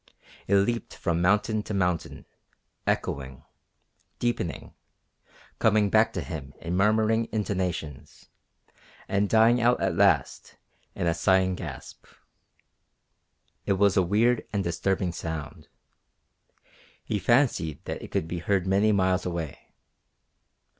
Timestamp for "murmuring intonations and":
6.75-9.29